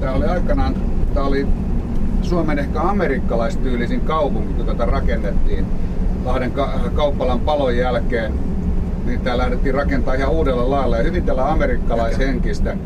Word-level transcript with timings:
Tämä 0.00 0.12
oli 0.12 0.26
aikanaan, 0.26 0.74
tämä 1.14 1.26
oli 1.26 1.46
Suomen 2.22 2.58
ehkä 2.58 2.80
amerikkalaistyylisin 2.80 4.00
kaupunki, 4.00 4.54
kun 4.54 4.66
tätä 4.66 4.84
rakennettiin 4.84 5.66
Lahden 6.24 6.50
ka- 6.50 6.80
kauppalan 6.94 7.40
palon 7.40 7.76
jälkeen. 7.76 8.32
Niin 9.06 9.20
tää 9.20 9.38
lähdettiin 9.38 9.74
rakentaa 9.74 10.14
ihan 10.14 10.30
uudella 10.30 10.70
lailla 10.70 10.96
ja 10.96 11.02
hyvin 11.02 11.24
tällä 11.24 11.52
amerikkalaishenkistä. 11.52 12.76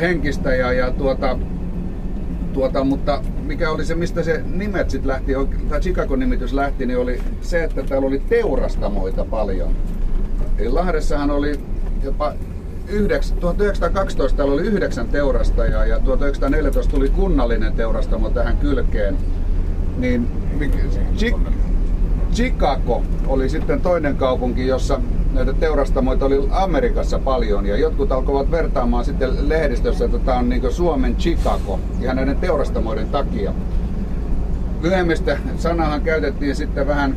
Henkistä 0.00 0.54
ja, 0.54 0.72
ja 0.72 0.90
tuota, 0.90 1.38
tuota, 2.52 2.84
mutta 2.84 3.20
mikä 3.46 3.70
oli 3.70 3.84
se, 3.84 3.94
mistä 3.94 4.22
se 4.22 4.42
nimet 4.54 4.90
sitten 4.90 5.08
lähti, 5.08 5.32
tai 5.68 5.80
Chicago-nimitys 5.80 6.52
lähti, 6.52 6.86
niin 6.86 6.98
oli 6.98 7.20
se, 7.42 7.64
että 7.64 7.82
täällä 7.82 8.06
oli 8.06 8.22
teurastamoita 8.28 9.24
paljon. 9.24 9.70
Eli 10.58 10.68
Lahdessahan 10.68 11.30
oli 11.30 11.60
jopa 12.02 12.32
1912 13.40 14.36
täällä 14.36 14.54
oli 14.54 14.62
yhdeksän 14.62 15.08
teurastajaa 15.08 15.86
ja 15.86 16.00
1914 16.00 16.90
tuli 16.90 17.08
kunnallinen 17.08 17.72
teurastamo 17.72 18.30
tähän 18.30 18.56
kylkeen. 18.56 19.16
Niin 19.98 20.28
Chicago 22.32 23.02
oli 23.26 23.48
sitten 23.48 23.80
toinen 23.80 24.16
kaupunki, 24.16 24.66
jossa 24.66 25.00
näitä 25.32 25.52
teurastamoita 25.52 26.24
oli 26.24 26.48
Amerikassa 26.50 27.18
paljon 27.18 27.66
ja 27.66 27.76
jotkut 27.76 28.12
alkoivat 28.12 28.50
vertaamaan 28.50 29.04
sitten 29.04 29.48
lehdistössä, 29.48 30.04
että 30.04 30.18
tämä 30.18 30.38
on 30.38 30.48
niin 30.48 30.72
Suomen 30.72 31.16
Chicago 31.16 31.78
ihan 32.00 32.16
näiden 32.16 32.36
teurastamoiden 32.36 33.08
takia. 33.08 33.52
Lyhyemmistä 34.82 35.38
sanahan 35.56 36.00
käytettiin 36.00 36.56
sitten 36.56 36.86
vähän 36.86 37.16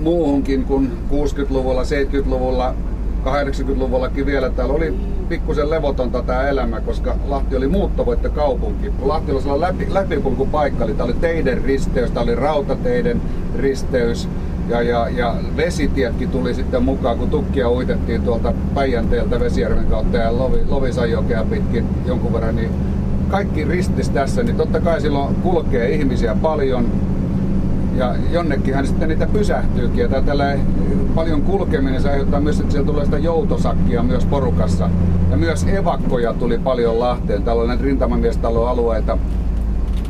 muuhunkin 0.00 0.64
kuin 0.64 0.92
60-luvulla, 1.10 1.82
70-luvulla 1.82 2.74
80-luvullakin 3.24 4.26
vielä. 4.26 4.50
Täällä 4.50 4.74
oli 4.74 4.94
pikkusen 5.28 5.70
levotonta 5.70 6.22
tämä 6.22 6.48
elämä, 6.48 6.80
koska 6.80 7.16
Lahti 7.26 7.56
oli 7.56 7.68
muuttovoitto 7.68 8.30
kaupunki. 8.30 8.92
Lahti 9.02 9.32
oli 9.32 9.42
sellainen 9.42 9.68
läpi, 9.68 9.94
läpipulkupaikka, 9.94 10.84
eli 10.84 10.92
tämä 10.94 11.04
oli 11.04 11.14
teiden 11.20 11.64
risteys, 11.64 12.10
tämä 12.10 12.24
oli 12.24 12.34
rautateiden 12.34 13.22
risteys, 13.56 14.28
ja, 14.68 14.82
ja, 14.82 15.08
ja 15.08 15.34
vesitietkin 15.56 16.30
tuli 16.30 16.54
sitten 16.54 16.82
mukaan, 16.82 17.18
kun 17.18 17.30
tukkia 17.30 17.70
uitettiin 17.70 18.22
tuolta 18.22 18.52
Päijänteeltä 18.74 19.40
Vesijärven 19.40 19.86
kautta 19.86 20.16
ja 20.16 20.38
Lovi, 20.38 20.58
Lovisanjokea 20.68 21.44
pitkin 21.50 21.86
jonkun 22.06 22.32
verran, 22.32 22.56
niin 22.56 22.70
kaikki 23.28 23.64
ristis 23.64 24.10
tässä, 24.10 24.42
niin 24.42 24.56
totta 24.56 24.80
kai 24.80 25.00
silloin 25.00 25.34
kulkee 25.34 25.90
ihmisiä 25.90 26.36
paljon, 26.42 26.86
ja 27.98 28.14
jonnekinhan 28.30 28.86
sitten 28.86 29.08
niitä 29.08 29.26
pysähtyykin. 29.32 30.10
Ja 30.10 30.22
tällä 30.22 30.56
paljon 31.14 31.42
kulkeminen 31.42 32.02
se 32.02 32.10
aiheuttaa 32.10 32.40
myös, 32.40 32.60
että 32.60 32.72
siellä 32.72 32.86
tulee 32.86 33.04
sitä 33.04 33.18
joutosakkia 33.18 34.02
myös 34.02 34.24
porukassa. 34.24 34.90
Ja 35.30 35.36
myös 35.36 35.66
evakkoja 35.66 36.32
tuli 36.32 36.58
paljon 36.58 37.00
Lahteen. 37.00 37.42
Täällä 37.42 37.62
on 37.62 37.68
näitä 37.68 37.84
rintamamiestaloalueita 37.84 39.18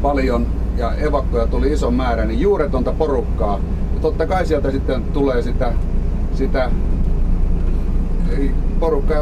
paljon 0.03 0.47
ja 0.77 0.93
evakkoja 0.95 1.47
tuli 1.47 1.73
iso 1.73 1.91
määrä, 1.91 2.25
niin 2.25 2.41
juuretonta 2.41 2.93
porukkaa. 2.93 3.61
Ja 3.95 4.01
totta 4.01 4.27
kai 4.27 4.47
sieltä 4.47 4.71
sitten 4.71 5.03
tulee 5.03 5.43
sitä, 5.43 5.73
sitä 6.35 6.71
porukkaa, 8.81 9.19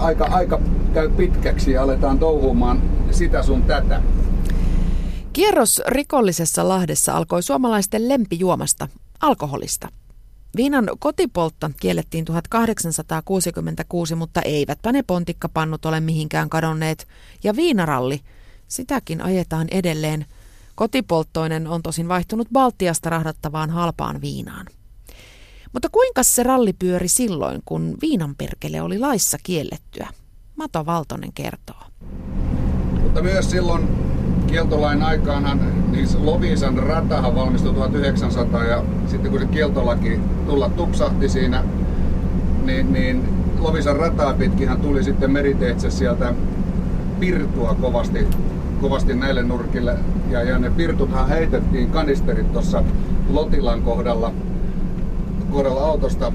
aika, 0.00 0.24
aika 0.30 0.60
käy 0.94 1.08
pitkäksi 1.08 1.72
ja 1.72 1.82
aletaan 1.82 2.18
touhumaan 2.18 2.82
sitä 3.10 3.42
sun 3.42 3.62
tätä. 3.62 4.00
Kierros 5.40 5.82
rikollisessa 5.86 6.68
Lahdessa 6.68 7.16
alkoi 7.16 7.42
suomalaisten 7.42 8.08
lempijuomasta, 8.08 8.88
alkoholista. 9.20 9.88
Viinan 10.56 10.90
kotipoltta 10.98 11.70
kiellettiin 11.80 12.24
1866, 12.24 14.14
mutta 14.14 14.42
eivätpä 14.42 14.92
ne 14.92 15.02
pontikkapannut 15.02 15.84
ole 15.84 16.00
mihinkään 16.00 16.50
kadonneet. 16.50 17.08
Ja 17.44 17.56
viinaralli, 17.56 18.20
sitäkin 18.68 19.22
ajetaan 19.22 19.68
edelleen. 19.70 20.26
Kotipolttoinen 20.74 21.66
on 21.66 21.82
tosin 21.82 22.08
vaihtunut 22.08 22.48
Baltiasta 22.52 23.10
rahdattavaan 23.10 23.70
halpaan 23.70 24.20
viinaan. 24.20 24.66
Mutta 25.72 25.88
kuinka 25.88 26.22
se 26.22 26.42
ralli 26.42 26.72
pyöri 26.72 27.08
silloin, 27.08 27.62
kun 27.64 27.96
viinanperkele 28.00 28.82
oli 28.82 28.98
laissa 28.98 29.38
kiellettyä? 29.42 30.08
Mato 30.56 30.86
Valtonen 30.86 31.32
kertoo. 31.32 31.82
Mutta 33.02 33.22
myös 33.22 33.50
silloin 33.50 34.09
kieltolain 34.50 35.02
aikaanhan 35.02 35.60
niin 35.90 36.08
Lovisan 36.18 36.78
ratahan 36.78 37.34
valmistui 37.34 37.74
1900 37.74 38.64
ja 38.64 38.82
sitten 39.06 39.30
kun 39.30 39.40
se 39.40 39.46
kieltolaki 39.46 40.20
tulla 40.46 40.68
tupsahti 40.68 41.28
siinä, 41.28 41.64
niin, 42.64 42.92
niin 42.92 43.28
Lovisan 43.58 43.96
rataa 43.96 44.34
pitkinhän 44.34 44.80
tuli 44.80 45.04
sitten 45.04 45.30
meriteitse 45.30 45.90
sieltä 45.90 46.34
pirtua 47.20 47.76
kovasti, 47.80 48.26
kovasti 48.80 49.14
näille 49.14 49.42
nurkille. 49.42 49.96
Ja, 50.30 50.42
ja 50.42 50.58
ne 50.58 50.70
pirtuthan 50.70 51.28
heitettiin 51.28 51.90
kanisterit 51.90 52.52
tuossa 52.52 52.82
Lotilan 53.28 53.82
kohdalla, 53.82 54.32
kohdalla 55.50 55.80
autosta 55.80 56.32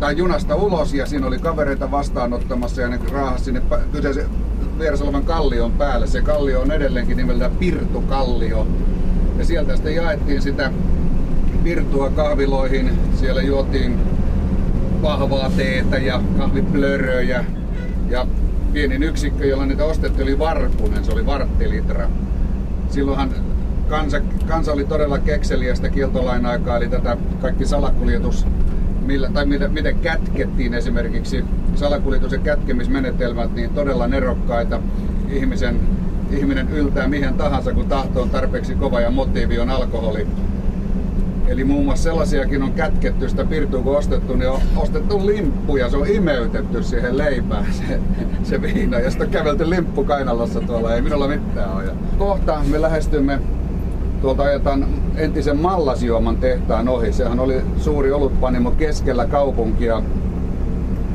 tai 0.00 0.16
junasta 0.16 0.54
ulos 0.54 0.94
ja 0.94 1.06
siinä 1.06 1.26
oli 1.26 1.38
kavereita 1.38 1.90
vastaanottamassa 1.90 2.80
ja 2.80 2.88
ne 2.88 3.00
raahasi 3.12 3.44
sinne 3.44 3.62
kyseisen 3.92 4.26
vieressä 4.78 5.04
olevan 5.04 5.24
kallion 5.24 5.72
päälle. 5.72 6.06
Se 6.06 6.22
kallio 6.22 6.60
on 6.60 6.72
edelleenkin 6.72 7.16
nimeltä 7.16 7.50
Pirtukallio. 7.58 8.66
Ja 9.38 9.44
sieltä 9.44 9.74
sitten 9.74 9.94
jaettiin 9.94 10.42
sitä 10.42 10.72
pirtua 11.64 12.10
kahviloihin. 12.10 12.90
Siellä 13.14 13.42
juotiin 13.42 13.98
vahvaa 15.02 15.50
teetä 15.56 15.98
ja 15.98 16.22
kahviplöröjä. 16.38 17.44
Ja 18.10 18.26
pienin 18.72 19.02
yksikkö, 19.02 19.46
jolla 19.46 19.66
niitä 19.66 19.84
ostettiin, 19.84 20.22
oli 20.22 20.38
varpunen. 20.38 21.04
Se 21.04 21.12
oli 21.12 21.26
varttilitra. 21.26 22.08
Silloinhan 22.90 23.30
kansa, 23.88 24.20
kansa 24.46 24.72
oli 24.72 24.84
todella 24.84 25.18
kekseliästä 25.18 25.88
kieltolain 25.88 26.46
aikaa, 26.46 26.76
eli 26.76 26.88
tätä 26.88 27.16
kaikki 27.40 27.66
salakuljetus 27.66 28.46
millä, 29.06 29.30
tai 29.34 29.46
miten, 29.46 29.72
miten 29.72 29.98
kätkettiin 29.98 30.74
esimerkiksi 30.74 31.44
salakuljetus- 31.74 32.32
ja 32.32 32.38
kätkemismenetelmät, 32.38 33.54
niin 33.54 33.70
todella 33.70 34.06
nerokkaita. 34.06 34.80
Ihmisen, 35.30 35.80
ihminen 36.30 36.70
yltää 36.70 37.08
mihin 37.08 37.34
tahansa, 37.34 37.72
kun 37.72 37.86
tahto 37.86 38.22
on 38.22 38.30
tarpeeksi 38.30 38.74
kova 38.74 39.00
ja 39.00 39.10
motiivi 39.10 39.58
on 39.58 39.70
alkoholi. 39.70 40.26
Eli 41.46 41.64
muun 41.64 41.84
muassa 41.84 42.02
sellaisiakin 42.02 42.62
on 42.62 42.72
kätketty 42.72 43.28
sitä 43.28 43.44
pirtua, 43.44 43.82
kun 43.82 43.96
ostettu, 43.96 44.34
niin 44.34 44.50
on 44.50 44.60
ostettu 44.76 45.26
limppu 45.26 45.76
ja 45.76 45.90
se 45.90 45.96
on 45.96 46.06
imeytetty 46.06 46.82
siihen 46.82 47.18
leipään 47.18 47.66
se, 47.72 48.00
se 48.42 48.62
viina. 48.62 48.98
Ja 48.98 49.10
sitten 49.10 49.26
on 49.26 49.32
kävelty 49.32 49.70
limppu 49.70 50.04
kainalossa 50.04 50.60
tuolla, 50.60 50.94
ei 50.94 51.02
minulla 51.02 51.28
mitään 51.28 51.76
ole. 51.76 51.84
kohta 52.18 52.60
me 52.70 52.80
lähestymme 52.80 53.38
tuolta 54.22 54.42
ajetaan 54.42 54.86
entisen 55.16 55.56
mallasjuoman 55.56 56.36
tehtaan 56.36 56.88
ohi. 56.88 57.12
Sehän 57.12 57.40
oli 57.40 57.62
suuri 57.76 58.12
olutpanimo 58.12 58.70
keskellä 58.70 59.26
kaupunkia. 59.26 60.02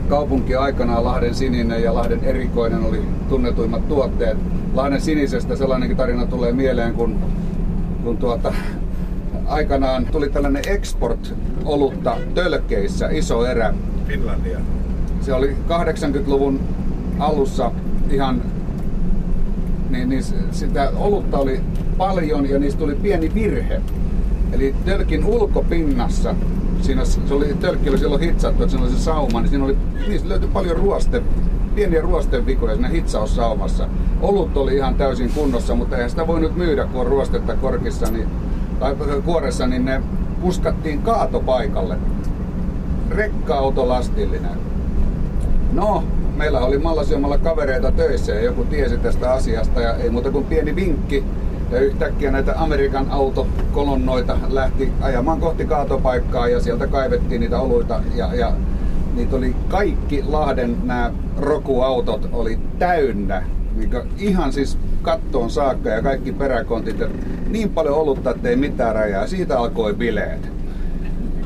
Kaupunki 0.10 0.56
aikanaan 0.56 1.04
Lahden 1.04 1.36
sininen 1.36 1.84
ja 1.84 1.94
Lahden 1.94 2.24
erikoinen 2.24 2.84
oli 2.84 3.02
tunnetuimmat 3.30 3.88
tuotteet. 3.88 4.38
Lahden 4.74 5.02
sinisestä 5.02 5.56
sellainenkin 5.56 5.98
tarina 5.98 6.26
tulee 6.26 6.52
mieleen, 6.52 6.94
kun, 6.94 7.16
kun 8.04 8.18
tuota, 8.18 8.54
aikanaan 9.46 10.06
tuli 10.06 10.30
tällainen 10.30 10.64
export-olutta 10.68 12.18
tölkeissä, 12.34 13.10
iso 13.10 13.46
erä. 13.46 13.74
Finlandia. 14.08 14.60
Se 15.22 15.34
oli 15.34 15.56
80-luvun 15.70 16.60
alussa 17.20 17.72
ihan 18.12 18.42
niin, 19.98 20.10
niin 20.10 20.24
sitä 20.52 20.92
olutta 20.96 21.38
oli 21.38 21.62
paljon 21.98 22.50
ja 22.50 22.60
niistä 22.60 22.80
tuli 22.80 22.96
pieni 22.96 23.32
virhe. 23.34 23.82
Eli 24.52 24.76
tölkin 24.86 25.26
ulkopinnassa, 25.26 26.36
siinä 26.82 27.06
se 27.06 27.34
oli, 27.34 27.56
tölkki 27.60 27.90
oli 27.90 27.98
silloin 27.98 28.22
hitsattu, 28.22 28.64
että 28.64 28.72
siinä 28.72 28.86
oli 28.86 28.94
se 28.94 29.00
sauma, 29.00 29.42
niin 29.42 29.50
siinä 29.50 29.66
oli, 29.66 29.78
niistä 30.08 30.30
löytyi 30.30 30.50
paljon 30.54 30.78
ruoste, 30.78 31.22
pieniä 31.76 32.02
ruostevikoja 32.02 32.74
siinä 32.74 32.88
hitsaussaumassa. 32.88 33.88
Olut 34.22 34.58
oli 34.58 34.76
ihan 34.76 34.96
täysin 34.96 35.32
kunnossa, 35.36 35.76
mutta 35.76 35.96
eihän 35.96 36.10
sitä 36.10 36.28
voi 36.28 36.40
nyt 36.40 36.56
myydä, 36.56 36.86
kun 36.86 37.02
on 37.02 37.08
ruostetta 37.08 37.56
korkissa 37.56 38.12
niin, 38.12 38.28
tai 38.80 38.96
kuoressa, 39.26 39.68
niin 39.68 39.86
ne 39.86 40.02
puskattiin 40.42 41.02
kaatopaikalle. 41.02 41.98
Rekka-auto 43.10 43.88
lastillinen. 43.90 44.58
No, 45.74 46.04
meillä 46.38 46.60
oli 46.60 46.78
Mallasiomalla 46.78 47.38
kavereita 47.38 47.92
töissä 47.92 48.32
ja 48.32 48.42
joku 48.42 48.64
tiesi 48.64 48.98
tästä 48.98 49.34
asiasta 49.34 49.82
ja 49.82 49.96
ei 49.96 50.10
muuta 50.10 50.32
kuin 50.32 50.46
pieni 50.46 50.76
vinkki. 50.76 51.24
Ja 51.72 51.80
yhtäkkiä 51.80 52.32
näitä 52.32 52.54
Amerikan 52.58 53.12
autokolonnoita 53.12 54.38
lähti 54.50 54.92
ajamaan 55.02 55.40
kohti 55.40 55.66
kaatopaikkaa 55.66 56.48
ja 56.48 56.60
sieltä 56.60 56.88
kaivettiin 56.88 57.42
niitä 57.42 57.60
oluita 57.60 58.02
ja, 58.16 58.36
ja 58.36 58.54
niitä 59.16 59.36
oli 59.36 59.56
kaikki 59.68 60.24
Lahden 60.28 60.78
nämä 60.84 61.12
rokuautot 61.38 62.30
oli 62.34 62.60
täynnä. 62.80 63.44
Niin 63.76 63.92
ihan 64.18 64.54
siis 64.54 64.78
kattoon 65.02 65.50
saakka 65.50 65.90
ja 65.90 66.02
kaikki 66.02 66.32
peräkontit. 66.32 67.04
Niin 67.50 67.70
paljon 67.70 67.96
olutta, 67.96 68.32
että 68.32 68.50
ei 68.50 68.56
mitään 68.56 68.96
rajaa. 68.96 69.28
Siitä 69.28 69.60
alkoi 69.60 69.94
bileet. 69.94 70.57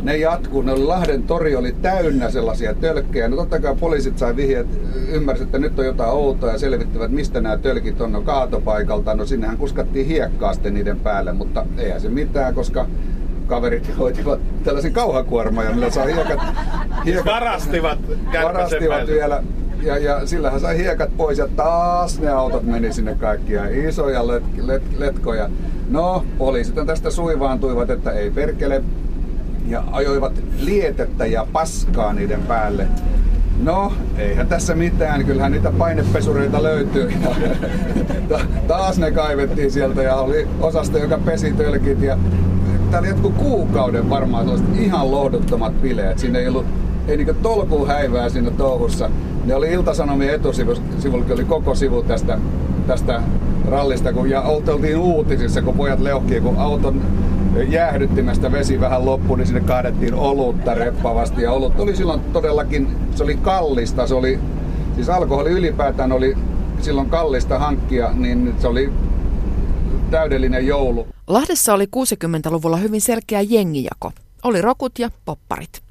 Ne 0.02 0.18
jatkuu. 0.18 0.62
Ne 0.62 0.72
oli, 0.72 0.84
Lahden 0.84 1.24
tori 1.24 1.56
oli 1.56 1.76
täynnä 1.82 2.32
sellaisia 2.32 2.74
tölkkejä. 2.74 3.28
No 3.28 3.36
totta 3.36 3.60
kai 3.60 3.76
poliisit 3.76 4.18
sai 4.18 4.36
vihjeet, 4.36 4.68
ymmärsivät, 5.08 5.48
että 5.48 5.60
nyt 5.60 5.80
on 5.80 5.86
jotain 5.86 6.12
outoa 6.12 6.52
ja 6.52 6.60
selvittivät, 6.60 7.12
mistä 7.12 7.42
nämä 7.42 7.58
tölkit 7.58 8.02
on 8.02 8.12
no, 8.12 8.22
kaatopaikalta. 8.22 9.16
No 9.16 9.26
sinnehän 9.26 9.58
kuskattiin 9.58 10.06
hiekkaa 10.06 10.54
sitten 10.54 10.74
niiden 10.74 11.00
päälle, 11.00 11.34
mutta 11.34 11.66
eihän 11.78 12.02
se 12.02 12.10
mitään, 12.10 12.56
koska 12.56 12.88
kaverit 13.48 13.92
hoitivat 14.00 14.40
tällaisen 14.64 14.94
kauhakuorma 14.94 15.64
ja 15.64 15.72
millä 15.72 15.90
saa 15.90 16.06
hiekat, 16.06 16.40
hiekat 17.06 17.26
varastivat, 17.26 18.00
varastivat 18.44 19.08
vielä 19.08 19.44
ja, 19.82 19.98
ja 19.98 20.28
sillähän 20.28 20.60
sai 20.60 20.78
hiekat 20.78 21.18
pois 21.18 21.38
ja 21.38 21.48
taas 21.48 22.20
ne 22.20 22.30
autot 22.30 22.64
meni 22.64 22.94
sinne 22.94 23.16
kaikkia 23.16 23.66
isoja 23.66 24.28
let, 24.28 24.44
let, 24.58 24.84
letkoja. 24.98 25.50
No, 25.90 26.26
poliisit 26.38 26.76
tästä 26.86 27.12
suivaantuivat, 27.12 27.90
että 27.90 28.12
ei 28.12 28.32
perkele, 28.32 28.84
ja 29.68 29.84
ajoivat 29.92 30.34
lietettä 30.60 31.26
ja 31.26 31.48
paskaa 31.54 32.14
niiden 32.14 32.42
päälle. 32.42 32.88
No, 33.64 33.94
eihän 34.18 34.48
tässä 34.48 34.76
mitään, 34.76 35.26
kyllähän 35.26 35.52
niitä 35.52 35.72
painepesureita 35.78 36.64
löytyy. 36.64 37.12
Ja 38.30 38.40
taas 38.68 38.98
ne 38.98 39.12
kaivettiin 39.12 39.72
sieltä 39.72 40.04
ja 40.04 40.16
oli 40.16 40.48
osasta, 40.60 40.98
joka 40.98 41.18
pesi 41.18 41.54
tölkit. 41.54 42.02
Ja 42.02 42.18
tää 42.92 43.00
oli 43.00 43.08
jotkut 43.08 43.34
kuukauden 43.34 44.10
varmaan 44.10 44.46
sellaiset 44.46 44.80
ihan 44.80 45.12
lohduttomat 45.12 45.82
bileet. 45.82 46.20
Siinä 46.20 46.40
ei 46.40 46.48
ollut 46.48 46.66
ei 47.08 47.18
niinku 47.18 47.34
tolkuun 47.34 47.88
häivää 47.88 48.30
siinä 48.30 48.52
touhussa. 48.52 49.10
Ne 49.46 49.56
oli 49.56 49.72
Ilta-Sanomien 49.72 50.36
etusivulla, 50.36 51.26
oli 51.34 51.46
koko 51.46 51.76
sivu 51.76 52.04
tästä, 52.04 52.38
tästä 52.88 53.22
rallista, 53.68 54.14
kun, 54.14 54.30
ja 54.30 54.42
oltiin 54.42 54.98
uutisissa, 54.98 55.62
kun 55.62 55.74
pojat 55.74 56.00
leuhkii, 56.00 56.42
kun 56.42 56.58
auton 56.58 57.02
jäähdyttimestä 57.70 58.52
vesi 58.52 58.80
vähän 58.80 59.06
loppui, 59.06 59.38
niin 59.38 59.48
sinne 59.48 59.62
kaadettiin 59.62 60.14
olutta 60.14 60.74
reppavasti. 60.74 61.42
Ja 61.42 61.52
olut 61.52 61.80
oli 61.80 61.96
silloin 61.96 62.22
todellakin, 62.22 62.88
se 63.16 63.24
oli 63.24 63.36
kallista, 63.36 64.08
se 64.08 64.16
oli, 64.16 64.40
siis 64.96 65.10
alkoholi 65.10 65.50
ylipäätään 65.50 66.12
oli 66.12 66.38
silloin 66.82 67.10
kallista 67.10 67.60
hankkia, 67.60 68.12
niin 68.14 68.56
se 68.60 68.68
oli 68.68 68.92
täydellinen 70.12 70.68
joulu. 70.68 71.08
Lahdessa 71.28 71.74
oli 71.74 71.86
60-luvulla 71.86 72.78
hyvin 72.78 73.02
selkeä 73.02 73.42
jengijako. 73.42 74.12
Oli 74.44 74.62
rokut 74.62 75.00
ja 75.00 75.10
popparit. 75.26 75.82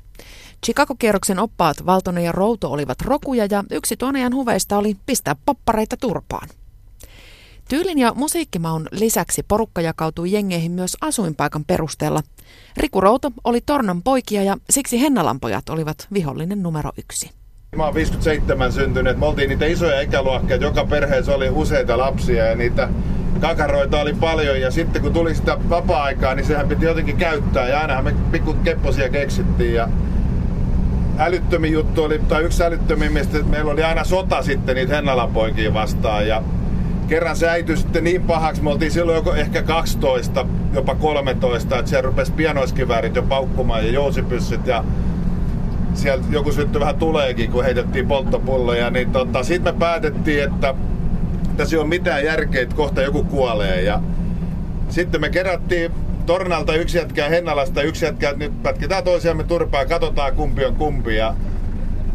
Chicago-kierroksen 0.67 1.39
oppaat 1.39 1.87
Valtonen 1.87 2.25
ja 2.25 2.33
Routo 2.33 2.73
olivat 2.73 3.01
rokuja 3.01 3.47
ja 3.51 3.65
yksi 3.71 3.97
tuon 3.97 4.17
ajan 4.17 4.35
huveista 4.35 4.79
oli 4.79 4.97
pistää 5.07 5.37
poppareita 5.47 5.97
turpaan. 5.97 6.49
Tyylin 7.71 7.99
ja 7.99 8.13
musiikkimaun 8.15 8.87
lisäksi 8.91 9.43
porukka 9.49 9.81
jakautui 9.81 10.33
jengeihin 10.33 10.73
myös 10.73 10.97
asuinpaikan 11.01 11.65
perusteella. 11.65 12.21
Riku 12.77 13.01
Routo 13.01 13.31
oli 13.45 13.61
Tornan 13.61 14.03
poikia 14.03 14.43
ja 14.43 14.57
siksi 14.71 15.01
Hennalan 15.01 15.41
pojat 15.41 15.69
olivat 15.69 16.09
vihollinen 16.13 16.63
numero 16.63 16.91
yksi. 16.99 17.31
Mä 17.77 17.85
oon 17.85 17.95
57 17.95 18.73
syntynyt. 18.73 19.19
Me 19.19 19.27
oltiin 19.27 19.49
niitä 19.49 19.67
isoja 19.67 20.01
ikäluokkia. 20.01 20.57
Joka 20.57 20.85
perheessä 20.85 21.35
oli 21.35 21.51
useita 21.51 21.99
lapsia 21.99 22.45
ja 22.45 22.55
niitä 22.55 22.89
kakaroita 23.41 24.01
oli 24.01 24.15
paljon. 24.15 24.61
Ja 24.61 24.71
sitten 24.71 25.03
kun 25.03 25.13
tuli 25.13 25.35
sitä 25.35 25.59
vapaa-aikaa, 25.69 26.35
niin 26.35 26.47
sehän 26.47 26.69
piti 26.69 26.85
jotenkin 26.85 27.17
käyttää. 27.17 27.69
Ja 27.69 27.81
ainahan 27.81 28.05
me 28.05 28.15
pikku 28.31 28.55
kepposia 28.55 29.09
keksittiin. 29.09 29.75
Ja 29.75 29.89
älyttömin 31.19 31.73
juttu 31.73 32.03
oli, 32.03 32.19
tai 32.19 32.43
yksi 32.43 32.65
älyttömin, 32.65 33.13
mistä 33.13 33.43
meillä 33.43 33.73
oli 33.73 33.83
aina 33.83 34.05
sota 34.05 34.43
sitten 34.43 34.77
niitä 34.77 34.95
Hennalan 34.95 35.35
vastaan. 35.75 36.29
Ja 36.29 36.43
kerran 37.11 37.37
se 37.37 37.49
äityi 37.49 37.77
sitten 37.77 38.05
niin 38.05 38.23
pahaksi, 38.23 38.63
me 38.63 38.71
oltiin 38.71 38.91
silloin 38.91 39.17
joko 39.17 39.35
ehkä 39.35 39.63
12, 39.63 40.47
jopa 40.73 40.95
13, 40.95 41.79
että 41.79 41.89
siellä 41.91 42.07
rupesi 42.07 42.33
pienoiskiväärit 42.33 43.17
jo 43.17 43.23
paukkumaan 43.23 43.87
ja 43.87 43.93
jousipyssyt 43.93 44.67
ja 44.67 44.85
sieltä 45.95 46.25
joku 46.31 46.53
syttyi 46.53 46.81
vähän 46.81 46.97
tuleekin, 46.97 47.51
kun 47.51 47.65
heitettiin 47.65 48.09
polttopulloja, 48.09 48.91
niin 48.91 49.13
tota, 49.13 49.43
sitten 49.43 49.75
me 49.75 49.79
päätettiin, 49.79 50.45
että 50.45 50.75
tässä 51.57 51.77
ei 51.77 51.81
ole 51.81 51.89
mitään 51.89 52.25
järkeä, 52.25 52.63
että 52.63 52.77
kohta 52.77 53.03
joku 53.03 53.25
kuolee. 53.25 53.83
Ja 53.83 54.01
sitten 54.89 55.21
me 55.21 55.29
kerättiin 55.29 55.93
Tornalta 56.27 56.75
yksi 56.75 56.99
jätkää 56.99 57.29
Hennalasta 57.29 57.83
yksi 57.83 58.05
jätkää, 58.05 58.33
nyt 58.33 58.63
pätkitään 58.63 59.05
toisiamme 59.05 59.45
turpaa 59.45 59.83
ja 59.83 59.89
katsotaan 59.89 60.35
kumpi 60.35 60.65
on 60.65 60.75
kumpi. 60.75 61.17
Ja 61.17 61.35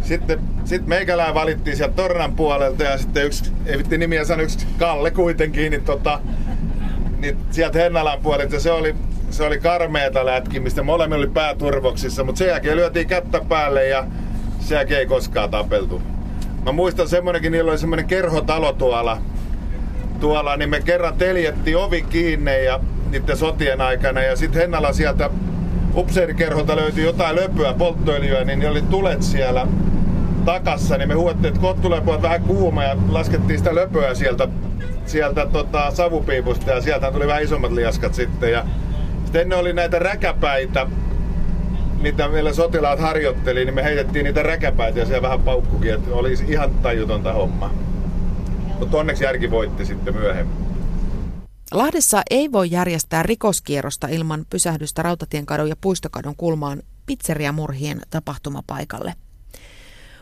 sitten 0.02 0.40
sit 0.66 0.88
meikälään 0.88 1.34
valittiin 1.34 1.78
sieltä 1.78 1.96
Tornan 1.96 2.36
puolelta 2.36 2.84
ja 2.84 2.98
sitten 2.98 3.26
yksi, 3.26 3.52
ei 3.66 3.78
vitti 3.78 3.98
nimiä 3.98 4.26
sanoa, 4.26 4.44
yksi 4.44 4.68
Kalle 4.80 5.12
kuitenkin, 5.12 5.72
niin, 5.72 5.84
tota, 5.84 6.20
niin 7.20 7.38
sieltä 7.52 7.80
Hennalan 7.80 8.20
puolelta. 8.24 8.60
Se 8.60 8.72
oli, 8.72 8.96
se 9.30 9.44
oli 9.44 9.60
karmeeta 9.60 10.26
lätkimistä, 10.26 10.84
molemmilla 10.84 11.24
oli 11.24 11.32
pääturvoksissa, 11.34 12.24
mutta 12.24 12.40
sen 12.40 12.48
jälkeen 12.48 12.78
lyötiin 12.78 13.08
kättä 13.08 13.42
päälle 13.50 13.88
ja 13.88 14.06
sen 14.60 14.76
jälkeen 14.76 15.00
ei 15.00 15.06
koskaan 15.06 15.50
tapeltu. 15.50 16.02
Mä 16.66 16.72
muistan 16.72 17.08
semmonenkin, 17.08 17.52
niillä 17.52 17.72
oli 17.72 17.78
semmonen 17.78 18.08
kerhotalo 18.08 18.74
tuolla, 18.74 19.18
tuolla, 20.20 20.58
niin 20.58 20.70
me 20.70 20.82
kerran 20.82 21.18
teljettiin 21.18 21.78
ovi 21.78 22.02
kiinni 22.02 22.66
ja 22.66 22.80
niiden 23.10 23.38
sotien 23.38 23.82
aikana. 23.82 24.22
Ja 24.22 24.36
sitten 24.36 24.62
Hennala 24.62 24.94
sieltä 24.94 25.30
upseerikerholta 25.96 26.76
löytyi 26.76 27.06
jotain 27.06 27.36
löpöä, 27.36 27.74
polttoöljyä, 27.74 28.44
niin 28.44 28.70
oli 28.70 28.82
tulet 28.82 29.24
siellä 29.24 29.68
takassa, 30.46 30.98
niin 30.98 31.08
me 31.08 31.14
huomattiin, 31.14 31.48
että 31.48 31.62
kohta 31.62 31.82
tulee 31.82 32.06
vähän 32.06 32.42
kuuma 32.42 32.84
ja 32.84 32.98
laskettiin 33.10 33.60
sitä 33.60 33.76
löpöä 33.76 34.16
sieltä, 34.16 34.48
sieltä 35.06 35.46
tota, 35.46 35.92
savupiipusta 35.92 36.72
ja 36.72 36.82
sieltä 36.82 37.12
tuli 37.12 37.28
vähän 37.28 37.44
isommat 37.44 37.72
liaskat 37.72 38.14
sitten. 38.14 38.52
Ja 38.52 38.66
sitten 39.24 39.42
ennen 39.42 39.58
oli 39.58 39.74
näitä 39.74 40.00
räkäpäitä, 40.00 40.88
mitä 42.02 42.28
meillä 42.28 42.54
sotilaat 42.54 43.00
harjoitteli, 43.00 43.66
niin 43.66 43.76
me 43.76 43.84
heitettiin 43.84 44.24
niitä 44.24 44.44
räkäpäitä 44.44 45.00
ja 45.00 45.06
siellä 45.06 45.22
vähän 45.22 45.42
paukkukin, 45.42 45.94
että 45.94 46.16
oli 46.16 46.34
ihan 46.48 46.72
tajutonta 46.72 47.34
homma. 47.34 47.74
Mutta 48.80 48.98
onneksi 48.98 49.24
järki 49.24 49.52
voitti 49.52 49.86
sitten 49.86 50.16
myöhemmin. 50.16 50.66
Lahdessa 51.72 52.22
ei 52.30 52.52
voi 52.52 52.72
järjestää 52.72 53.24
rikoskierrosta 53.24 54.08
ilman 54.08 54.46
pysähdystä 54.50 55.02
Rautatienkadon 55.02 55.70
ja 55.70 55.76
Puistokadon 55.82 56.36
kulmaan 56.36 56.82
pizzeriamurhien 57.06 58.02
tapahtumapaikalle. 58.10 59.14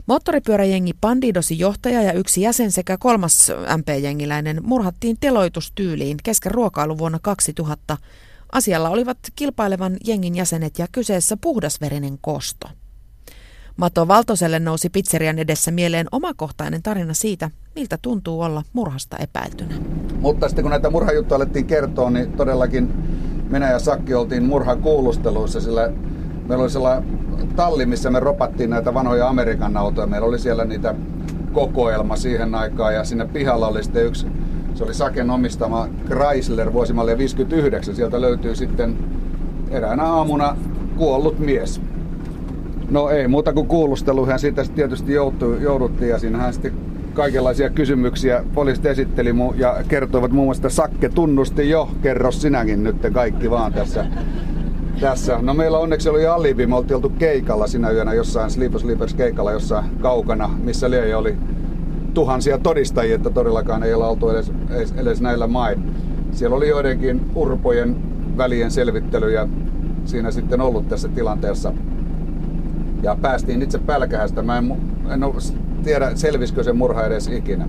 Moottoripyöräjengi 0.08 0.92
Pandidosin 1.02 1.60
johtaja 1.60 2.02
ja 2.02 2.14
yksi 2.14 2.42
jäsen 2.42 2.72
sekä 2.72 2.98
kolmas 2.98 3.52
MP-jengiläinen 3.78 4.60
murhattiin 4.64 5.18
teloitustyyliin 5.20 6.18
kesken 6.24 6.52
ruokailu 6.52 6.98
vuonna 6.98 7.20
2000. 7.22 7.98
Asialla 8.52 8.90
olivat 8.90 9.18
kilpailevan 9.36 9.98
jengin 10.06 10.36
jäsenet 10.36 10.80
ja 10.80 10.88
kyseessä 10.92 11.38
puhdasverinen 11.38 12.18
kosto. 12.22 12.70
Mato 13.78 14.08
Valtoselle 14.08 14.60
nousi 14.60 14.90
pizzerian 14.90 15.40
edessä 15.40 15.72
mieleen 15.72 16.08
omakohtainen 16.12 16.84
tarina 16.84 17.14
siitä, 17.14 17.52
miltä 17.76 17.98
tuntuu 18.02 18.42
olla 18.42 18.64
murhasta 18.74 19.18
epäiltynä. 19.18 19.76
Mutta 20.20 20.48
sitten 20.48 20.64
kun 20.64 20.72
näitä 20.72 20.90
murhajuttuja 20.90 21.36
alettiin 21.36 21.66
kertoa, 21.66 22.10
niin 22.10 22.32
todellakin 22.32 22.94
minä 23.50 23.72
ja 23.72 23.80
Sakki 23.80 24.14
oltiin 24.14 24.44
murhakuulusteluissa, 24.44 25.62
sillä 25.62 25.92
meillä 26.48 26.62
oli 26.62 26.70
sellainen 26.70 27.04
talli, 27.56 27.86
missä 27.86 28.10
me 28.10 28.20
ropattiin 28.20 28.70
näitä 28.70 28.94
vanhoja 28.94 29.28
Amerikan 29.28 29.78
autoja. 29.78 30.08
Meillä 30.08 30.28
oli 30.28 30.40
siellä 30.40 30.66
niitä 30.66 30.96
kokoelma 31.54 32.16
siihen 32.16 32.56
aikaan 32.56 32.94
ja 32.94 33.04
siinä 33.04 33.26
pihalla 33.26 33.68
oli 33.68 33.84
sitten 33.84 34.06
yksi, 34.06 34.28
se 34.74 34.84
oli 34.84 34.94
Saken 34.94 35.30
omistama 35.30 35.88
Chrysler 36.06 36.74
vuosimalli 36.74 37.18
59. 37.18 37.96
Sieltä 37.96 38.22
löytyy 38.22 38.56
sitten 38.56 38.98
eräänä 39.72 40.04
aamuna 40.04 40.58
kuollut 40.98 41.40
mies. 41.40 41.82
No 42.90 43.10
ei 43.10 43.28
muuta 43.28 43.54
kuin 43.54 43.68
kuulusteluhan 43.68 44.40
siitä 44.40 44.66
tietysti 44.76 45.14
joutui, 45.14 45.62
jouduttiin 45.62 46.10
ja 46.10 46.20
siinähän 46.20 46.54
sitten 46.54 46.74
kaikenlaisia 47.14 47.70
kysymyksiä 47.70 48.44
poliisit 48.54 48.86
esitteli 48.86 49.32
mu- 49.32 49.56
ja 49.56 49.76
kertoivat 49.88 50.32
muun 50.32 50.48
muassa, 50.48 50.68
että 50.68 50.76
Sakke 50.76 51.10
tunnusti 51.10 51.70
jo, 51.70 51.90
kerro 52.02 52.32
sinäkin 52.32 52.84
nyt 52.84 52.96
kaikki 53.14 53.50
vaan 53.50 53.74
tässä. 53.74 54.06
Tässä. 55.04 55.40
No 55.42 55.54
meillä 55.54 55.78
onneksi 55.78 56.10
oli 56.10 56.28
alibi, 56.28 56.68
me 56.68 56.76
oltiin 56.76 56.96
oltu 56.96 57.10
keikalla 57.10 57.68
sinä 57.68 57.92
yönä 57.92 58.14
jossain 58.14 58.52
Sleepers 58.52 58.82
Sleepers 58.82 59.14
keikalla 59.14 59.52
jossain 59.52 59.86
kaukana, 60.02 60.50
missä 60.64 60.92
Leija 60.92 61.18
oli 61.18 61.38
tuhansia 62.14 62.58
todistajia, 62.58 63.16
että 63.16 63.30
todellakaan 63.30 63.84
ei 63.84 63.94
olla 63.94 64.08
oltu 64.08 64.30
edes, 64.30 64.52
edes, 64.70 64.94
edes 64.98 65.22
näillä 65.22 65.48
main. 65.48 65.92
Siellä 66.32 66.56
oli 66.56 66.68
joidenkin 66.68 67.32
urpojen 67.36 67.96
välien 68.38 68.72
selvittelyjä 68.72 69.48
siinä 70.06 70.32
sitten 70.32 70.62
ollut 70.62 70.90
tässä 70.90 71.08
tilanteessa 71.08 71.74
ja 73.02 73.18
päästiin 73.22 73.62
itse 73.62 73.78
pälkähästä. 73.78 74.42
Mä 74.42 74.58
en, 74.58 74.72
en 75.10 75.22
tiedä, 75.84 76.12
selvisikö 76.16 76.64
se 76.64 76.74
murha 76.74 77.06
edes 77.06 77.28
ikinä. 77.28 77.68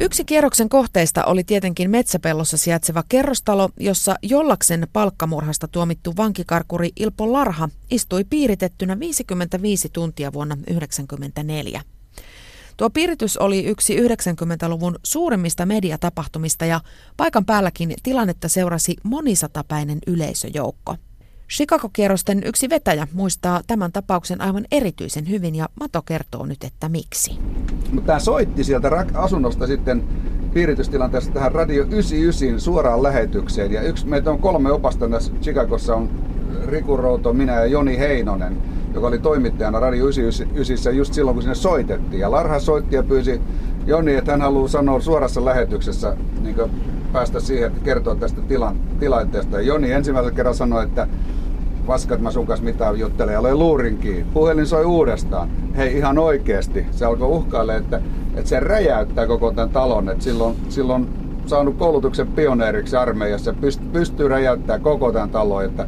Yksi 0.00 0.24
kierroksen 0.24 0.68
kohteista 0.68 1.24
oli 1.24 1.44
tietenkin 1.44 1.90
metsäpellossa 1.90 2.56
sijaitseva 2.56 3.02
kerrostalo, 3.08 3.68
jossa 3.80 4.16
Jollaksen 4.22 4.86
palkkamurhasta 4.92 5.68
tuomittu 5.68 6.16
vankikarkuri 6.16 6.90
Ilpo 6.96 7.32
Larha 7.32 7.68
istui 7.90 8.24
piiritettynä 8.24 9.00
55 9.00 9.88
tuntia 9.88 10.32
vuonna 10.32 10.56
1994. 10.56 11.82
Tuo 12.76 12.90
piiritys 12.90 13.36
oli 13.36 13.64
yksi 13.64 13.96
90-luvun 13.96 14.98
suurimmista 15.02 15.66
mediatapahtumista 15.66 16.66
ja 16.66 16.80
paikan 17.16 17.44
päälläkin 17.44 17.94
tilannetta 18.02 18.48
seurasi 18.48 18.96
monisatapäinen 19.02 19.98
yleisöjoukko. 20.06 20.96
Chicago-kierrosten 21.50 22.42
yksi 22.44 22.68
vetäjä 22.68 23.06
muistaa 23.12 23.60
tämän 23.66 23.92
tapauksen 23.92 24.40
aivan 24.40 24.64
erityisen 24.72 25.28
hyvin 25.28 25.54
ja 25.54 25.68
Mato 25.80 26.02
kertoo 26.02 26.46
nyt, 26.46 26.64
että 26.64 26.88
miksi. 26.88 27.38
Mutta 27.92 28.06
tämä 28.06 28.18
soitti 28.18 28.64
sieltä 28.64 29.06
asunnosta 29.14 29.66
sitten 29.66 30.04
piiritystilanteessa 30.54 31.32
tähän 31.32 31.52
Radio 31.52 31.82
99 31.82 32.60
suoraan 32.60 33.02
lähetykseen. 33.02 33.72
Ja 33.72 33.82
yksi, 33.82 34.06
meitä 34.06 34.30
on 34.30 34.38
kolme 34.38 34.72
opasta 34.72 35.08
tässä 35.08 35.32
Chicagossa 35.42 35.96
on 35.96 36.10
Riku 36.66 36.96
Routo, 36.96 37.32
minä 37.32 37.52
ja 37.52 37.66
Joni 37.66 37.98
Heinonen, 37.98 38.62
joka 38.94 39.06
oli 39.06 39.18
toimittajana 39.18 39.80
Radio 39.80 40.04
99 40.04 40.96
just 40.96 41.14
silloin, 41.14 41.34
kun 41.34 41.42
sinne 41.42 41.54
soitettiin. 41.54 42.20
Ja 42.20 42.30
Larha 42.30 42.60
soitti 42.60 42.96
ja 42.96 43.02
pyysi 43.02 43.40
Joni, 43.88 44.14
että 44.14 44.30
hän 44.30 44.40
haluaa 44.40 44.68
sanoa 44.68 45.00
suorassa 45.00 45.44
lähetyksessä 45.44 46.16
niin 46.42 46.56
päästä 47.12 47.40
siihen, 47.40 47.68
että 47.68 47.84
kertoo 47.84 48.14
tästä 48.14 48.40
tilan, 48.40 48.76
tilanteesta. 49.00 49.60
Joni 49.60 49.92
ensimmäisen 49.92 50.34
kerran 50.34 50.54
sanoi, 50.54 50.84
että 50.84 51.08
paska, 51.86 52.14
että 52.14 52.22
mä 52.22 52.30
sun 52.30 52.46
kanssa 52.46 52.64
mitään 52.64 52.98
juttelen 52.98 53.32
ja 53.32 53.40
olen 53.40 53.58
luurinkin. 53.58 54.26
Puhelin 54.34 54.66
soi 54.66 54.84
uudestaan. 54.84 55.48
Hei, 55.76 55.96
ihan 55.96 56.18
oikeesti. 56.18 56.86
Se 56.90 57.04
alkoi 57.04 57.28
uhkaille, 57.28 57.76
että, 57.76 58.00
että 58.36 58.48
se 58.48 58.60
räjäyttää 58.60 59.26
koko 59.26 59.52
tämän 59.52 59.70
talon. 59.70 60.08
Että 60.08 60.24
silloin, 60.24 60.56
silloin 60.68 61.08
saanut 61.46 61.76
koulutuksen 61.76 62.26
pioneeriksi 62.26 62.96
armeijassa, 62.96 63.52
pyst, 63.52 63.80
pystyy 63.92 64.28
räjäyttämään 64.28 64.80
koko 64.80 65.12
tämän 65.12 65.30
talon. 65.30 65.64
Että 65.64 65.86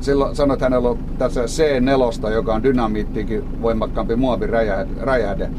silloin 0.00 0.36
sanoit, 0.36 0.58
että 0.58 0.66
hänellä 0.66 0.88
on 0.88 0.98
tässä 1.18 1.40
C4, 1.44 2.30
joka 2.30 2.54
on 2.54 2.62
dynamiittikin 2.62 3.62
voimakkaampi 3.62 4.16
muoviräjähde. 4.16 5.50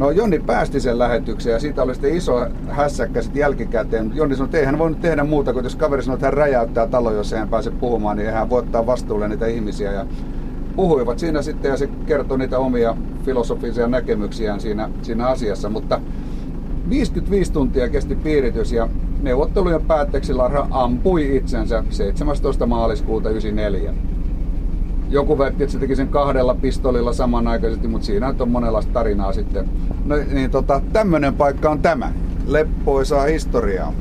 No 0.00 0.10
Jonni 0.10 0.38
päästi 0.38 0.80
sen 0.80 0.98
lähetykseen 0.98 1.52
ja 1.52 1.60
siitä 1.60 1.82
oli 1.82 1.94
sitten 1.94 2.16
iso 2.16 2.46
hässäkkä 2.68 3.22
sitten 3.22 3.40
jälkikäteen. 3.40 4.12
Jonni 4.14 4.36
sanoi, 4.36 4.46
että 4.46 4.58
ei 4.58 4.64
hän 4.64 4.78
voinut 4.78 5.00
tehdä 5.00 5.24
muuta 5.24 5.52
kuin 5.52 5.64
jos 5.64 5.76
kaveri 5.76 6.02
sanoi, 6.02 6.14
että 6.14 6.26
hän 6.26 6.34
räjäyttää 6.34 6.86
talo, 6.86 7.12
jos 7.12 7.32
hän 7.32 7.48
pääse 7.48 7.70
puhumaan, 7.70 8.16
niin 8.16 8.32
hän 8.32 8.50
voi 8.50 8.58
ottaa 8.58 8.86
vastuulle 8.86 9.28
niitä 9.28 9.46
ihmisiä. 9.46 9.92
Ja 9.92 10.06
puhuivat 10.76 11.18
siinä 11.18 11.42
sitten 11.42 11.70
ja 11.70 11.76
se 11.76 11.88
kertoi 12.06 12.38
niitä 12.38 12.58
omia 12.58 12.96
filosofisia 13.24 13.86
näkemyksiään 13.86 14.60
siinä, 14.60 14.90
siinä 15.02 15.26
asiassa. 15.26 15.68
Mutta 15.68 16.00
55 16.90 17.52
tuntia 17.52 17.88
kesti 17.88 18.14
piiritys 18.16 18.72
ja 18.72 18.88
neuvottelujen 19.22 19.82
päätteeksi 19.82 20.34
Larha 20.34 20.66
ampui 20.70 21.36
itsensä 21.36 21.84
17. 21.90 22.66
maaliskuuta 22.66 23.28
1994 23.28 24.19
joku 25.10 25.38
väitti, 25.38 25.62
että 25.62 25.72
se 25.72 25.78
teki 25.78 25.96
sen 25.96 26.08
kahdella 26.08 26.54
pistolilla 26.54 27.12
samanaikaisesti, 27.12 27.88
mutta 27.88 28.06
siinä 28.06 28.34
on 28.38 28.50
monenlaista 28.50 28.92
tarinaa 28.92 29.32
sitten. 29.32 29.68
No 30.04 30.16
niin 30.32 30.50
tota, 30.50 30.82
tämmönen 30.92 31.34
paikka 31.34 31.70
on 31.70 31.82
tämä. 31.82 32.12
Leppoisaa 32.46 33.24
historiaa. 33.24 33.92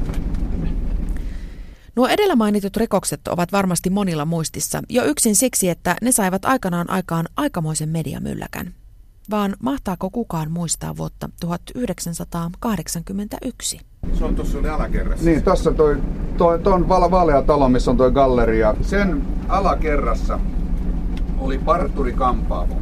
Nuo 1.95 2.07
edellä 2.07 2.35
mainitut 2.35 2.77
rikokset 2.77 3.27
ovat 3.27 3.51
varmasti 3.51 3.89
monilla 3.89 4.25
muistissa, 4.25 4.81
jo 4.89 5.03
yksin 5.03 5.35
siksi, 5.35 5.69
että 5.69 5.95
ne 6.01 6.11
saivat 6.11 6.45
aikanaan 6.45 6.89
aikaan 6.89 7.25
aikamoisen 7.37 7.89
mediamylläkän. 7.89 8.73
Vaan 9.29 9.55
mahtaako 9.59 10.09
kukaan 10.09 10.51
muistaa 10.51 10.97
vuotta 10.97 11.29
1981? 11.39 13.79
Se 14.13 14.25
on 14.25 14.35
tuossa 14.35 14.57
oli 14.57 14.69
alakerrassa. 14.69 15.25
Niin, 15.25 15.43
tuossa 15.43 15.71
toi, 15.71 15.97
toi, 16.37 16.59
toi 16.59 16.73
on 16.73 16.89
valea 16.89 17.41
talo, 17.41 17.69
missä 17.69 17.91
on 17.91 17.97
toi 17.97 18.11
galleria. 18.11 18.75
Sen 18.81 19.21
alakerrassa 19.47 20.39
oli 21.39 21.57
parturi 21.57 22.13
kampaamo. 22.13 22.75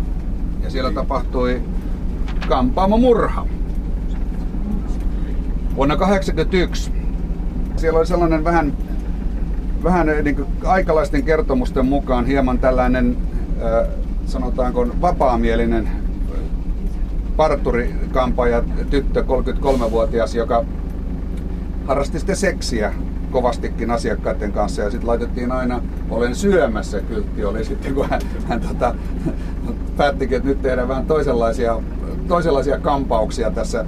Ja 0.63 0.69
siellä 0.69 0.91
tapahtui 0.91 1.61
kampaamo 2.49 2.97
murha. 2.97 3.47
Vuonna 5.75 5.95
1981 5.95 6.91
siellä 7.77 7.99
oli 7.99 8.07
sellainen 8.07 8.43
vähän, 8.43 8.73
vähän 9.83 10.07
niin 10.23 10.35
kuin 10.35 10.47
aikalaisten 10.65 11.23
kertomusten 11.23 11.85
mukaan 11.85 12.25
hieman 12.25 12.59
tällainen, 12.59 13.17
äh, 13.63 13.87
sanotaanko 14.25 14.87
vapaamielinen 15.01 15.89
parturikampaaja 17.37 18.63
tyttö, 18.89 19.23
33-vuotias, 19.23 20.35
joka 20.35 20.65
harrasti 21.87 22.19
sitten 22.19 22.35
seksiä 22.35 22.93
kovastikin 23.31 23.91
asiakkaiden 23.91 24.51
kanssa 24.51 24.81
ja 24.81 24.91
sitten 24.91 25.07
laitettiin 25.07 25.51
aina 25.51 25.81
olen 26.09 26.35
syömässä 26.35 26.99
kyltti 27.01 27.45
oli 27.45 27.65
sitten 27.65 27.93
kun 27.93 28.09
hän, 28.09 28.21
hän 28.47 28.61
tota, 28.61 28.95
päättikin, 29.97 30.37
että 30.37 30.49
nyt 30.49 30.61
tehdään 30.61 30.87
vähän 30.87 31.05
toisenlaisia, 31.05 31.79
toisenlaisia 32.27 32.79
kampauksia 32.79 33.51
tässä, 33.51 33.85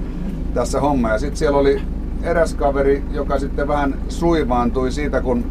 tässä 0.54 0.80
homma. 0.80 1.08
Ja 1.08 1.18
sitten 1.18 1.36
siellä 1.36 1.58
oli 1.58 1.82
eräs 2.22 2.54
kaveri, 2.54 3.04
joka 3.12 3.38
sitten 3.38 3.68
vähän 3.68 3.94
suivaantui 4.08 4.92
siitä, 4.92 5.20
kun 5.20 5.44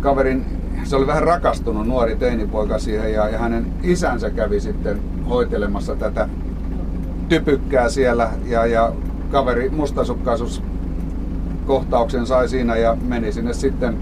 kaverin, 0.00 0.44
se 0.84 0.96
oli 0.96 1.06
vähän 1.06 1.22
rakastunut 1.22 1.86
nuori 1.86 2.16
teinipoika 2.16 2.78
siihen 2.78 3.12
ja, 3.12 3.28
ja 3.28 3.38
hänen 3.38 3.66
isänsä 3.82 4.30
kävi 4.30 4.60
sitten 4.60 5.00
hoitelemassa 5.28 5.96
tätä 5.96 6.28
typykkää 7.28 7.88
siellä 7.88 8.30
ja, 8.44 8.66
ja 8.66 8.92
kaveri 9.30 9.70
mustasukkaisuus 9.70 10.62
kohtauksen 11.66 12.26
sai 12.26 12.48
siinä 12.48 12.76
ja 12.76 12.96
meni 13.02 13.32
sinne 13.32 13.52
sitten. 13.52 13.96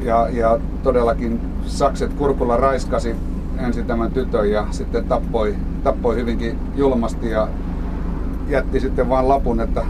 Ja, 0.00 0.28
ja 0.32 0.58
todellakin 0.82 1.40
sakset 1.66 2.12
kurkulla 2.14 2.56
raiskasi 2.56 3.16
ensin 3.58 3.86
tämän 3.86 4.12
tytön 4.12 4.50
ja 4.50 4.66
sitten 4.70 5.04
tappoi, 5.04 5.54
tappoi 5.82 6.16
hyvinkin 6.16 6.58
julmasti 6.76 7.30
ja 7.30 7.48
jätti 8.48 8.80
sitten 8.80 9.08
vain 9.08 9.28
lapun, 9.28 9.60
että 9.60 9.86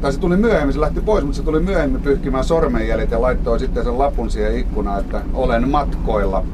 tai 0.00 0.12
se 0.12 0.20
tuli 0.20 0.36
myöhemmin, 0.36 0.72
se 0.72 0.80
lähti 0.80 1.00
pois, 1.00 1.24
mutta 1.24 1.36
se 1.36 1.42
tuli 1.42 1.60
myöhemmin 1.60 2.02
pyyhkimään 2.02 2.44
sormenjäljet 2.44 3.10
ja 3.10 3.22
laittoi 3.22 3.58
sitten 3.58 3.84
sen 3.84 3.98
lapun 3.98 4.30
siihen 4.30 4.58
ikkunaan, 4.58 5.00
että 5.00 5.20
olen 5.34 5.70
matkoilla. 5.70 6.44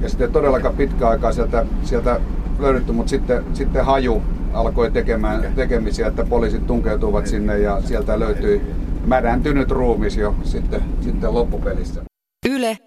Ja 0.00 0.08
sitten 0.08 0.32
todellakaan 0.32 0.74
pitkä 0.74 1.08
aikaa 1.08 1.32
sieltä, 1.32 1.66
sieltä 1.82 2.20
löydetty, 2.58 2.92
mutta 2.92 3.10
sitten, 3.10 3.44
sitten 3.52 3.84
haju 3.84 4.22
alkoi 4.54 4.90
tekemään 4.90 5.52
tekemisiä, 5.56 6.06
että 6.06 6.24
poliisit 6.24 6.66
tunkeutuvat 6.66 7.26
sinne 7.26 7.58
ja 7.58 7.82
sieltä 7.82 8.20
löytyi 8.20 8.60
märäntynyt 9.06 9.70
ruumis 9.70 10.16
jo 10.16 10.34
sitten, 10.44 10.82
sitten 11.00 11.34
loppupelissä. 11.34 12.02
Yle, 12.48 12.78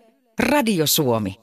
Radio 0.50 0.88
Suomi. 0.88 1.36